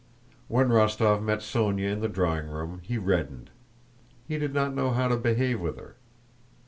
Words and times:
When 0.47 0.69
Rostóv 0.69 1.21
met 1.21 1.41
Sónya 1.41 1.91
in 1.91 1.99
the 1.99 2.07
drawing 2.09 2.47
room, 2.47 2.79
he 2.81 2.97
reddened. 2.97 3.51
He 4.27 4.39
did 4.39 4.51
not 4.51 4.73
know 4.73 4.89
how 4.89 5.07
to 5.07 5.15
behave 5.15 5.59
with 5.61 5.77
her. 5.77 5.95